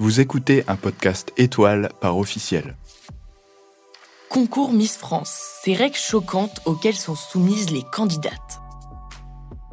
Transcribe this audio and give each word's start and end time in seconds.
Vous 0.00 0.20
écoutez 0.20 0.62
un 0.68 0.76
podcast 0.76 1.32
étoile 1.36 1.90
par 2.00 2.18
officiel. 2.18 2.76
Concours 4.30 4.72
Miss 4.72 4.96
France, 4.96 5.36
ces 5.64 5.74
règles 5.74 5.96
choquantes 5.96 6.60
auxquelles 6.66 6.94
sont 6.94 7.16
soumises 7.16 7.70
les 7.70 7.82
candidates. 7.82 8.60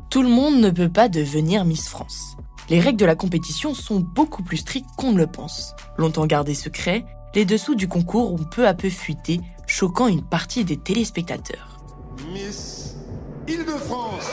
Tout 0.09 0.23
le 0.23 0.29
monde 0.29 0.59
ne 0.59 0.71
peut 0.71 0.89
pas 0.89 1.09
devenir 1.09 1.63
Miss 1.63 1.87
France. 1.87 2.37
Les 2.69 2.79
règles 2.79 2.97
de 2.97 3.05
la 3.05 3.15
compétition 3.15 3.75
sont 3.75 3.99
beaucoup 3.99 4.41
plus 4.41 4.57
strictes 4.57 4.89
qu'on 4.97 5.11
ne 5.11 5.19
le 5.19 5.27
pense. 5.27 5.75
Longtemps 5.99 6.25
gardées 6.25 6.55
secret, 6.55 7.05
les 7.35 7.45
dessous 7.45 7.75
du 7.75 7.87
concours 7.87 8.33
ont 8.33 8.45
peu 8.45 8.67
à 8.67 8.73
peu 8.73 8.89
fuité, 8.89 9.41
choquant 9.67 10.07
une 10.07 10.23
partie 10.23 10.65
des 10.65 10.77
téléspectateurs. 10.77 11.79
Miss 12.33 12.95
Île-de-France 13.47 14.31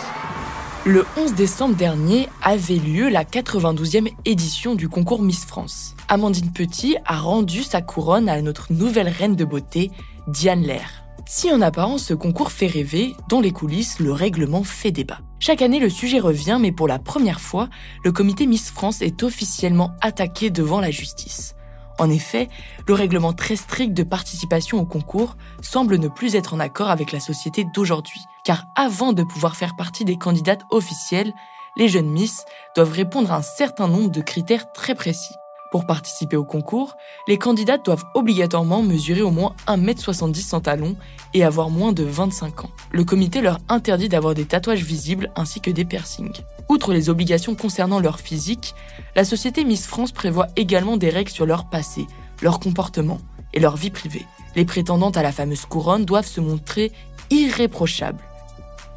Le 0.85 1.07
11 1.17 1.35
décembre 1.35 1.77
dernier 1.77 2.29
avait 2.43 2.75
lieu 2.75 3.09
la 3.09 3.23
92e 3.23 4.12
édition 4.25 4.75
du 4.75 4.89
concours 4.89 5.23
Miss 5.23 5.45
France. 5.45 5.95
Amandine 6.09 6.51
Petit 6.51 6.97
a 7.05 7.20
rendu 7.20 7.62
sa 7.62 7.81
couronne 7.81 8.29
à 8.29 8.43
notre 8.43 8.73
nouvelle 8.73 9.09
reine 9.09 9.37
de 9.37 9.45
beauté, 9.45 9.93
Diane 10.27 10.62
Lair. 10.62 11.05
Si 11.25 11.53
en 11.53 11.61
apparence 11.61 12.06
ce 12.06 12.15
concours 12.15 12.51
fait 12.51 12.67
rêver, 12.67 13.15
dans 13.29 13.41
les 13.41 13.53
coulisses, 13.53 14.01
le 14.01 14.11
règlement 14.11 14.65
fait 14.65 14.91
débat. 14.91 15.21
Chaque 15.39 15.62
année, 15.62 15.79
le 15.79 15.89
sujet 15.89 16.19
revient, 16.19 16.59
mais 16.61 16.73
pour 16.73 16.89
la 16.89 16.99
première 16.99 17.41
fois, 17.41 17.69
le 18.05 18.11
comité 18.11 18.47
Miss 18.47 18.73
France 18.73 19.03
est 19.03 19.23
officiellement 19.23 19.93
attaqué 20.01 20.51
devant 20.51 20.81
la 20.81 20.91
justice. 20.91 21.55
En 21.98 22.11
effet, 22.11 22.48
le 22.87 22.95
règlement 22.95 23.33
très 23.33 23.57
strict 23.57 23.93
de 23.95 24.03
participation 24.03 24.81
au 24.81 24.85
concours 24.85 25.37
semble 25.61 25.97
ne 25.97 26.09
plus 26.09 26.34
être 26.34 26.55
en 26.55 26.61
accord 26.61 26.91
avec 26.91 27.12
la 27.12 27.21
société 27.21 27.65
d'aujourd'hui, 27.75 28.21
car 28.45 28.65
avant 28.77 29.12
de 29.12 29.23
pouvoir 29.23 29.57
faire 29.57 29.77
partie 29.77 30.05
des 30.05 30.17
candidates 30.17 30.62
officielles, 30.71 31.33
les 31.77 31.89
jeunes 31.89 32.11
Miss 32.11 32.45
doivent 32.77 32.93
répondre 32.93 33.33
à 33.33 33.37
un 33.37 33.43
certain 33.43 33.89
nombre 33.89 34.11
de 34.11 34.21
critères 34.21 34.73
très 34.73 34.95
précis. 34.95 35.34
Pour 35.73 35.87
participer 35.87 36.37
au 36.37 36.45
concours, 36.45 36.98
les 37.27 37.39
candidates 37.39 37.87
doivent 37.87 38.05
obligatoirement 38.15 38.83
mesurer 38.83 39.23
au 39.23 39.31
moins 39.31 39.55
1m70 39.67 40.42
sans 40.42 40.61
talons 40.61 40.97
et 41.33 41.45
avoir 41.45 41.70
moins 41.70 41.95
de 41.95 42.05
25 42.05 42.67
ans. 42.67 42.70
Le 42.91 43.05
comité 43.05 43.41
leur 43.41 43.59
interdit 43.70 44.11
d'avoir 44.11 44.34
des 44.34 44.45
tatouages 44.45 44.84
visibles 44.84 45.33
ainsi 45.34 45.62
que 45.62 45.70
des 45.70 45.87
piercings. 45.87 46.43
Outre 46.69 46.93
les 46.93 47.09
obligations 47.09 47.55
concernant 47.55 48.00
leur 48.00 48.20
physique, 48.20 48.75
la 49.17 49.25
société 49.25 49.65
Miss 49.65 49.87
France 49.87 50.12
prévoit 50.12 50.48
également 50.56 50.98
des 50.98 51.09
règles 51.09 51.31
sur 51.31 51.47
leur 51.47 51.70
passé, 51.70 52.06
leur 52.43 52.61
comportement 52.61 53.19
et 53.55 53.61
leur 53.61 53.77
vie 53.77 53.91
privée. 53.91 54.27
Les 54.55 54.67
prétendantes 54.67 55.17
à 55.17 55.23
la 55.23 55.33
fameuse 55.33 55.65
couronne 55.65 56.05
doivent 56.05 56.27
se 56.27 56.43
montrer 56.43 56.93
irréprochables. 57.31 58.23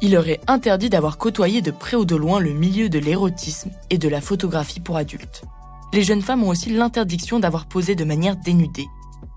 Il 0.02 0.12
leur 0.12 0.28
est 0.28 0.42
interdit 0.46 0.90
d'avoir 0.90 1.16
côtoyé 1.16 1.62
de 1.62 1.70
près 1.70 1.96
ou 1.96 2.04
de 2.04 2.16
loin 2.16 2.38
le 2.38 2.52
milieu 2.52 2.90
de 2.90 2.98
l'érotisme 2.98 3.70
et 3.88 3.96
de 3.96 4.10
la 4.10 4.20
photographie 4.20 4.80
pour 4.80 4.98
adultes 4.98 5.42
les 5.96 6.02
jeunes 6.02 6.20
femmes 6.20 6.44
ont 6.44 6.50
aussi 6.50 6.68
l'interdiction 6.68 7.40
d'avoir 7.40 7.64
posé 7.64 7.94
de 7.94 8.04
manière 8.04 8.36
dénudée. 8.36 8.86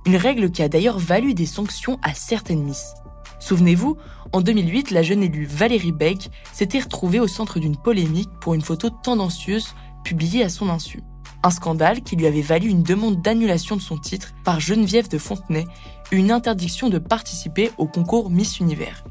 Une 0.06 0.17
règle 0.17 0.51
qui 0.51 0.61
a 0.61 0.67
d'ailleurs 0.67 1.00
valu 1.00 1.33
des 1.33 1.45
sanctions 1.45 1.97
à 2.03 2.13
certaines 2.13 2.63
Miss. 2.63 2.95
Souvenez-vous, 3.39 3.95
en 4.33 4.41
2008, 4.41 4.91
la 4.91 5.01
jeune 5.01 5.23
élue 5.23 5.45
Valérie 5.45 5.94
Beck 5.94 6.29
s'était 6.51 6.81
retrouvée 6.81 7.22
au 7.22 7.28
centre 7.28 7.59
d'une 7.59 7.78
polémique 7.78 8.29
pour 8.41 8.56
une 8.56 8.61
photo 8.61 8.89
tendancieuse 8.89 9.73
publiée 10.03 10.44
à 10.44 10.50
son 10.50 10.67
insu. 10.69 11.01
Un 11.44 11.50
scandale 11.50 12.01
qui 12.01 12.17
lui 12.17 12.28
avait 12.28 12.41
valu 12.41 12.67
une 12.67 12.83
demande 12.83 13.22
d'annulation 13.22 13.78
de 13.78 13.81
son 13.81 13.97
titre 13.97 14.33
par 14.44 14.59
Geneviève 14.59 15.07
de 15.07 15.17
Fontenay 15.17 15.66
une 16.12 16.29
interdiction 16.29 16.89
de 16.89 16.97
participer 16.97 17.72
au 17.78 17.88
concours 17.88 18.29
Miss 18.29 18.59
Univers. 18.59 19.06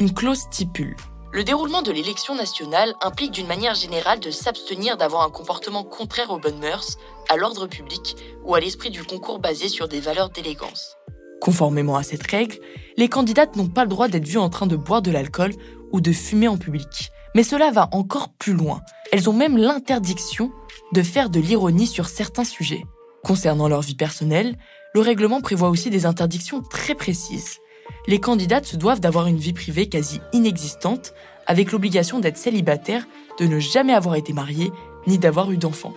Une 0.00 0.14
clause 0.14 0.38
stipule 0.38 0.96
le 1.32 1.44
déroulement 1.44 1.80
de 1.80 1.90
l'élection 1.90 2.34
nationale 2.34 2.94
implique 3.00 3.32
d'une 3.32 3.46
manière 3.46 3.74
générale 3.74 4.20
de 4.20 4.30
s'abstenir 4.30 4.98
d'avoir 4.98 5.22
un 5.22 5.30
comportement 5.30 5.82
contraire 5.82 6.30
aux 6.30 6.38
bonnes 6.38 6.58
mœurs, 6.58 6.98
à 7.30 7.36
l'ordre 7.36 7.66
public 7.66 8.16
ou 8.44 8.54
à 8.54 8.60
l'esprit 8.60 8.90
du 8.90 9.02
concours 9.02 9.38
basé 9.38 9.68
sur 9.68 9.88
des 9.88 10.00
valeurs 10.00 10.28
d'élégance. 10.28 10.96
Conformément 11.40 11.96
à 11.96 12.02
cette 12.02 12.30
règle, 12.30 12.58
les 12.98 13.08
candidates 13.08 13.56
n'ont 13.56 13.68
pas 13.68 13.84
le 13.84 13.88
droit 13.88 14.08
d'être 14.08 14.28
vues 14.28 14.38
en 14.38 14.50
train 14.50 14.66
de 14.66 14.76
boire 14.76 15.00
de 15.00 15.10
l'alcool 15.10 15.52
ou 15.90 16.02
de 16.02 16.12
fumer 16.12 16.48
en 16.48 16.58
public. 16.58 17.10
Mais 17.34 17.42
cela 17.42 17.70
va 17.70 17.88
encore 17.92 18.28
plus 18.38 18.52
loin. 18.52 18.82
Elles 19.10 19.30
ont 19.30 19.32
même 19.32 19.56
l'interdiction 19.56 20.52
de 20.92 21.02
faire 21.02 21.30
de 21.30 21.40
l'ironie 21.40 21.86
sur 21.86 22.08
certains 22.08 22.44
sujets. 22.44 22.84
Concernant 23.24 23.68
leur 23.68 23.80
vie 23.80 23.94
personnelle, 23.94 24.58
le 24.94 25.00
règlement 25.00 25.40
prévoit 25.40 25.70
aussi 25.70 25.88
des 25.88 26.04
interdictions 26.04 26.60
très 26.60 26.94
précises 26.94 27.58
les 28.06 28.20
candidates 28.20 28.66
se 28.66 28.76
doivent 28.76 29.00
d'avoir 29.00 29.26
une 29.26 29.38
vie 29.38 29.52
privée 29.52 29.88
quasi 29.88 30.20
inexistante, 30.32 31.14
avec 31.46 31.72
l'obligation 31.72 32.20
d'être 32.20 32.36
célibataire, 32.36 33.06
de 33.38 33.46
ne 33.46 33.58
jamais 33.58 33.94
avoir 33.94 34.16
été 34.16 34.32
mariée, 34.32 34.72
ni 35.06 35.18
d'avoir 35.18 35.50
eu 35.50 35.56
d'enfants. 35.56 35.94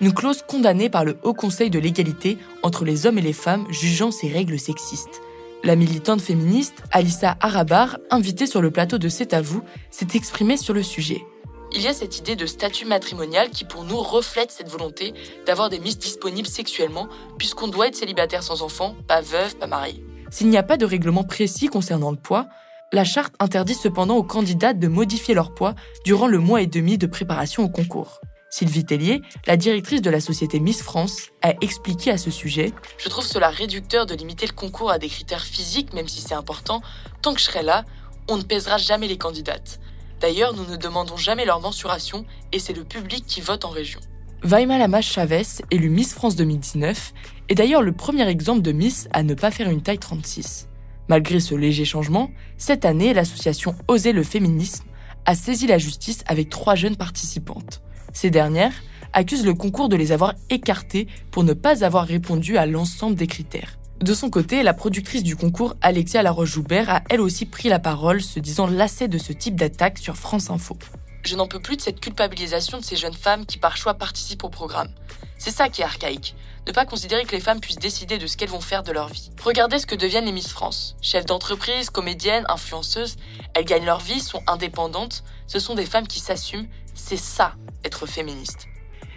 Une 0.00 0.12
clause 0.12 0.42
condamnée 0.46 0.90
par 0.90 1.04
le 1.04 1.16
Haut 1.22 1.34
Conseil 1.34 1.70
de 1.70 1.78
l'égalité 1.78 2.38
entre 2.62 2.84
les 2.84 3.06
hommes 3.06 3.18
et 3.18 3.22
les 3.22 3.32
femmes 3.32 3.66
jugeant 3.70 4.10
ces 4.10 4.28
règles 4.28 4.58
sexistes. 4.58 5.22
La 5.62 5.76
militante 5.76 6.20
féministe 6.20 6.82
Alissa 6.90 7.36
Arabar, 7.40 7.98
invitée 8.10 8.46
sur 8.46 8.60
le 8.60 8.70
plateau 8.70 8.98
de 8.98 9.08
C'est 9.08 9.32
à 9.32 9.40
vous, 9.40 9.62
s'est 9.90 10.08
exprimée 10.14 10.56
sur 10.56 10.74
le 10.74 10.82
sujet. 10.82 11.24
Il 11.72 11.80
y 11.80 11.88
a 11.88 11.94
cette 11.94 12.18
idée 12.18 12.36
de 12.36 12.46
statut 12.46 12.84
matrimonial 12.84 13.50
qui 13.50 13.64
pour 13.64 13.84
nous 13.84 13.96
reflète 13.96 14.50
cette 14.50 14.68
volonté 14.68 15.14
d'avoir 15.46 15.70
des 15.70 15.78
miss 15.78 15.98
disponibles 15.98 16.46
sexuellement 16.46 17.08
puisqu'on 17.38 17.68
doit 17.68 17.88
être 17.88 17.96
célibataire 17.96 18.42
sans 18.42 18.62
enfant, 18.62 18.94
pas 19.08 19.22
veuve, 19.22 19.56
pas 19.56 19.66
mariée. 19.66 20.04
S'il 20.30 20.48
n'y 20.48 20.56
a 20.56 20.62
pas 20.62 20.76
de 20.76 20.84
règlement 20.84 21.24
précis 21.24 21.66
concernant 21.66 22.10
le 22.10 22.16
poids, 22.16 22.48
la 22.92 23.04
charte 23.04 23.34
interdit 23.40 23.74
cependant 23.74 24.16
aux 24.16 24.22
candidats 24.22 24.72
de 24.72 24.88
modifier 24.88 25.34
leur 25.34 25.54
poids 25.54 25.74
durant 26.04 26.26
le 26.26 26.38
mois 26.38 26.62
et 26.62 26.66
demi 26.66 26.98
de 26.98 27.06
préparation 27.06 27.64
au 27.64 27.68
concours. 27.68 28.20
Sylvie 28.50 28.84
Tellier, 28.84 29.20
la 29.48 29.56
directrice 29.56 30.00
de 30.00 30.10
la 30.10 30.20
société 30.20 30.60
Miss 30.60 30.80
France, 30.80 31.30
a 31.42 31.54
expliqué 31.60 32.12
à 32.12 32.18
ce 32.18 32.30
sujet 32.30 32.72
Je 32.98 33.08
trouve 33.08 33.26
cela 33.26 33.50
réducteur 33.50 34.06
de 34.06 34.14
limiter 34.14 34.46
le 34.46 34.52
concours 34.52 34.92
à 34.92 34.98
des 35.00 35.08
critères 35.08 35.44
physiques, 35.44 35.92
même 35.92 36.06
si 36.06 36.20
c'est 36.20 36.34
important. 36.34 36.80
Tant 37.20 37.34
que 37.34 37.40
je 37.40 37.46
serai 37.46 37.64
là, 37.64 37.84
on 38.28 38.36
ne 38.36 38.42
pèsera 38.42 38.78
jamais 38.78 39.08
les 39.08 39.18
candidates. 39.18 39.80
D'ailleurs, 40.20 40.54
nous 40.54 40.66
ne 40.66 40.76
demandons 40.76 41.16
jamais 41.16 41.44
leur 41.44 41.60
mensuration 41.60 42.24
et 42.52 42.60
c'est 42.60 42.72
le 42.72 42.84
public 42.84 43.26
qui 43.26 43.40
vote 43.40 43.64
en 43.64 43.70
région. 43.70 44.00
Vaima 44.44 44.76
Lamas 44.76 45.00
Chavez, 45.00 45.46
élue 45.70 45.88
Miss 45.88 46.12
France 46.12 46.36
2019, 46.36 47.14
est 47.48 47.54
d'ailleurs 47.54 47.80
le 47.80 47.92
premier 47.92 48.28
exemple 48.28 48.60
de 48.60 48.72
Miss 48.72 49.08
à 49.10 49.22
ne 49.22 49.32
pas 49.32 49.50
faire 49.50 49.70
une 49.70 49.80
taille 49.80 49.98
36. 49.98 50.68
Malgré 51.08 51.40
ce 51.40 51.54
léger 51.54 51.86
changement, 51.86 52.30
cette 52.58 52.84
année, 52.84 53.14
l'association 53.14 53.74
Oser 53.88 54.12
le 54.12 54.22
féminisme 54.22 54.84
a 55.24 55.34
saisi 55.34 55.66
la 55.66 55.78
justice 55.78 56.22
avec 56.26 56.50
trois 56.50 56.74
jeunes 56.74 56.96
participantes. 56.96 57.80
Ces 58.12 58.28
dernières 58.28 58.74
accusent 59.14 59.46
le 59.46 59.54
concours 59.54 59.88
de 59.88 59.96
les 59.96 60.12
avoir 60.12 60.34
écartées 60.50 61.08
pour 61.30 61.42
ne 61.42 61.54
pas 61.54 61.82
avoir 61.82 62.06
répondu 62.06 62.58
à 62.58 62.66
l'ensemble 62.66 63.16
des 63.16 63.26
critères. 63.26 63.78
De 64.02 64.12
son 64.12 64.28
côté, 64.28 64.62
la 64.62 64.74
productrice 64.74 65.22
du 65.22 65.36
concours, 65.36 65.74
Alexia 65.80 66.22
Laroche-Joubert, 66.22 66.90
a 66.90 67.02
elle 67.08 67.22
aussi 67.22 67.46
pris 67.46 67.70
la 67.70 67.78
parole, 67.78 68.20
se 68.20 68.40
disant 68.40 68.66
lassée 68.66 69.08
de 69.08 69.16
ce 69.16 69.32
type 69.32 69.56
d'attaque 69.56 69.96
sur 69.96 70.18
France 70.18 70.50
Info. 70.50 70.76
Je 71.24 71.36
n'en 71.36 71.46
peux 71.46 71.60
plus 71.60 71.76
de 71.76 71.80
cette 71.80 72.00
culpabilisation 72.00 72.78
de 72.78 72.84
ces 72.84 72.96
jeunes 72.96 73.14
femmes 73.14 73.46
qui 73.46 73.56
par 73.56 73.78
choix 73.78 73.94
participent 73.94 74.44
au 74.44 74.50
programme. 74.50 74.90
C'est 75.38 75.50
ça 75.50 75.70
qui 75.70 75.80
est 75.80 75.84
archaïque. 75.84 76.34
Ne 76.66 76.72
pas 76.72 76.84
considérer 76.84 77.24
que 77.24 77.32
les 77.32 77.40
femmes 77.40 77.60
puissent 77.60 77.78
décider 77.78 78.18
de 78.18 78.26
ce 78.26 78.36
qu'elles 78.36 78.50
vont 78.50 78.60
faire 78.60 78.82
de 78.82 78.92
leur 78.92 79.08
vie. 79.08 79.30
Regardez 79.42 79.78
ce 79.78 79.86
que 79.86 79.94
deviennent 79.94 80.26
les 80.26 80.32
Miss 80.32 80.48
France. 80.48 80.96
Chefs 81.00 81.24
d'entreprise, 81.24 81.88
comédiennes, 81.88 82.44
influenceuses, 82.48 83.16
elles 83.54 83.64
gagnent 83.64 83.86
leur 83.86 84.00
vie, 84.00 84.20
sont 84.20 84.42
indépendantes. 84.46 85.24
Ce 85.46 85.58
sont 85.58 85.74
des 85.74 85.86
femmes 85.86 86.06
qui 86.06 86.20
s'assument. 86.20 86.68
C'est 86.94 87.16
ça, 87.16 87.54
être 87.84 88.06
féministe. 88.06 88.66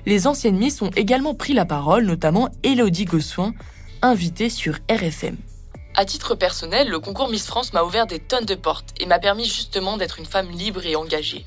Les 0.06 0.28
anciennes 0.28 0.58
Miss 0.58 0.82
ont 0.82 0.92
également 0.96 1.36
pris 1.36 1.54
la 1.54 1.66
parole, 1.66 2.06
notamment 2.06 2.50
Elodie 2.64 3.06
Gossuin, 3.06 3.54
invitée 4.02 4.50
sur 4.50 4.76
RFM. 4.90 5.36
À 5.96 6.06
titre 6.06 6.36
personnel, 6.36 6.88
le 6.88 7.00
concours 7.00 7.30
Miss 7.30 7.48
France 7.48 7.74
m'a 7.74 7.84
ouvert 7.84 8.08
des 8.08 8.20
tonnes 8.20 8.46
de 8.46 8.56
portes 8.56 8.94
et 9.00 9.06
m'a 9.06 9.20
permis 9.20 9.46
justement 9.46 9.98
d'être 9.98 10.20
une 10.20 10.26
femme 10.26 10.50
libre 10.52 10.86
et 10.86 10.96
engagée 10.96 11.46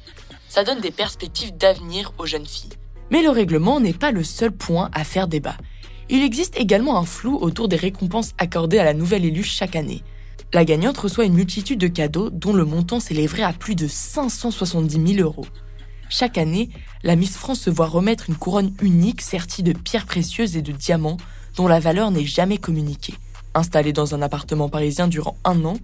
ça 0.51 0.65
donne 0.65 0.81
des 0.81 0.91
perspectives 0.91 1.57
d'avenir 1.57 2.13
aux 2.19 2.27
jeunes 2.27 2.47
filles. 2.47 2.77
Mais 3.11 3.23
le 3.23 3.31
règlement 3.31 3.81
n'est 3.81 3.95
pas 3.95 4.11
le 4.11 4.25
seul 4.25 4.51
point 4.51 4.91
à 4.93 5.05
faire 5.05 5.29
débat. 5.29 5.57
Il 6.09 6.25
existe 6.25 6.59
également 6.59 6.99
un 6.99 7.05
flou 7.05 7.39
autour 7.41 7.69
des 7.69 7.77
récompenses 7.77 8.33
accordées 8.37 8.81
à 8.81 8.85
la 8.85 8.93
nouvelle 8.93 9.25
élue 9.25 9.45
chaque 9.45 9.77
année. 9.77 10.03
La 10.53 10.65
gagnante 10.65 10.99
reçoit 10.99 11.25
une 11.25 11.35
multitude 11.35 11.79
de 11.79 11.87
cadeaux 11.87 12.31
dont 12.31 12.53
le 12.53 12.65
montant 12.65 12.99
s'élèverait 12.99 13.45
à 13.45 13.53
plus 13.53 13.77
de 13.77 13.87
570 13.87 15.15
000 15.15 15.25
euros. 15.25 15.47
Chaque 16.09 16.37
année, 16.37 16.71
la 17.05 17.15
Miss 17.15 17.37
France 17.37 17.61
se 17.61 17.71
voit 17.71 17.87
remettre 17.87 18.29
une 18.29 18.35
couronne 18.35 18.75
unique 18.83 19.21
sertie 19.21 19.63
de 19.63 19.73
pierres 19.73 20.07
précieuses 20.07 20.57
et 20.57 20.63
de 20.63 20.73
diamants 20.73 21.19
dont 21.57 21.69
la 21.69 21.79
valeur 21.79 22.11
n'est 22.11 22.27
jamais 22.27 22.59
communiquée. 22.59 23.15
Installée 23.55 23.93
dans 23.93 24.17
un 24.17 24.23
appartement 24.23 24.69
parisien 24.69 25.07
durant 25.07 25.37
un 25.45 25.65
an, 25.65 25.77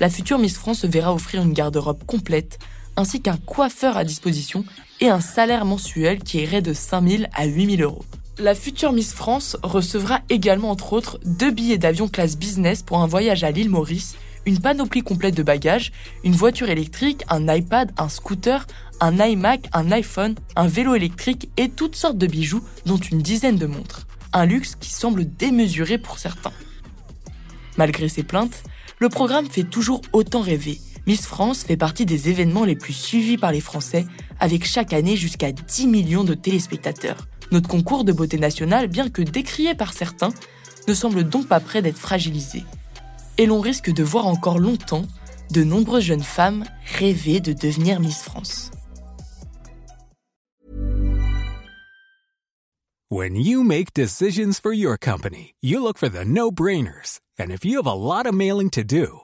la 0.00 0.08
future 0.08 0.38
Miss 0.38 0.56
France 0.56 0.80
se 0.80 0.86
verra 0.86 1.12
offrir 1.12 1.42
une 1.42 1.52
garde-robe 1.52 2.04
complète, 2.06 2.58
ainsi 2.96 3.20
qu'un 3.20 3.36
coiffeur 3.36 3.96
à 3.96 4.04
disposition 4.04 4.64
et 5.00 5.08
un 5.08 5.20
salaire 5.20 5.64
mensuel 5.64 6.18
qui 6.20 6.38
irait 6.38 6.62
de 6.62 6.72
5 6.72 7.08
000 7.08 7.22
à 7.34 7.46
8 7.46 7.76
000 7.76 7.82
euros. 7.82 8.04
La 8.38 8.54
future 8.54 8.92
Miss 8.92 9.12
France 9.12 9.56
recevra 9.62 10.20
également 10.28 10.70
entre 10.70 10.92
autres 10.92 11.20
deux 11.24 11.52
billets 11.52 11.78
d'avion 11.78 12.08
classe 12.08 12.36
business 12.36 12.82
pour 12.82 12.98
un 12.98 13.06
voyage 13.06 13.44
à 13.44 13.52
l'île 13.52 13.70
Maurice, 13.70 14.16
une 14.44 14.58
panoplie 14.58 15.02
complète 15.02 15.36
de 15.36 15.42
bagages, 15.42 15.92
une 16.24 16.34
voiture 16.34 16.68
électrique, 16.68 17.22
un 17.28 17.46
iPad, 17.52 17.92
un 17.96 18.08
scooter, 18.08 18.66
un 19.00 19.18
iMac, 19.18 19.68
un 19.72 19.92
iPhone, 19.92 20.34
un 20.56 20.66
vélo 20.66 20.94
électrique 20.94 21.48
et 21.56 21.68
toutes 21.68 21.96
sortes 21.96 22.18
de 22.18 22.26
bijoux, 22.26 22.62
dont 22.86 22.96
une 22.96 23.22
dizaine 23.22 23.56
de 23.56 23.66
montres. 23.66 24.06
Un 24.32 24.46
luxe 24.46 24.74
qui 24.74 24.90
semble 24.90 25.24
démesuré 25.24 25.98
pour 25.98 26.18
certains. 26.18 26.52
Malgré 27.76 28.08
ces 28.08 28.24
plaintes, 28.24 28.64
le 28.98 29.08
programme 29.08 29.48
fait 29.48 29.64
toujours 29.64 30.02
autant 30.12 30.40
rêver. 30.40 30.80
Miss 31.06 31.26
France 31.26 31.64
fait 31.64 31.76
partie 31.76 32.06
des 32.06 32.30
événements 32.30 32.64
les 32.64 32.76
plus 32.76 32.94
suivis 32.94 33.36
par 33.36 33.52
les 33.52 33.60
Français, 33.60 34.06
avec 34.40 34.64
chaque 34.64 34.94
année 34.94 35.16
jusqu'à 35.16 35.52
10 35.52 35.86
millions 35.86 36.24
de 36.24 36.34
téléspectateurs. 36.34 37.28
Notre 37.52 37.68
concours 37.68 38.04
de 38.04 38.12
beauté 38.12 38.38
nationale, 38.38 38.88
bien 38.88 39.10
que 39.10 39.20
décrié 39.20 39.74
par 39.74 39.92
certains, 39.92 40.32
ne 40.88 40.94
semble 40.94 41.24
donc 41.24 41.46
pas 41.46 41.60
prêt 41.60 41.82
d'être 41.82 41.98
fragilisé. 41.98 42.64
Et 43.36 43.44
l'on 43.46 43.60
risque 43.60 43.92
de 43.92 44.02
voir 44.02 44.26
encore 44.26 44.58
longtemps 44.58 45.04
de 45.50 45.62
nombreuses 45.62 46.04
jeunes 46.04 46.22
femmes 46.22 46.64
rêver 46.98 47.40
de 47.40 47.52
devenir 47.52 48.00
Miss 48.00 48.22
France. 48.22 48.70
When 53.10 53.36
you 53.36 53.62
make 53.62 53.92
decisions 53.94 54.58
for 54.60 54.72
your 54.72 54.96
company, 54.98 55.54
you 55.62 55.80
look 55.80 55.98
for 55.98 56.08
the 56.08 56.24
no-brainers. 56.24 57.20
And 57.38 57.50
if 57.50 57.64
you 57.64 57.76
have 57.76 57.86
a 57.86 57.94
lot 57.94 58.26
of 58.26 58.34
mailing 58.34 58.70
to 58.70 58.82
do, 58.82 59.23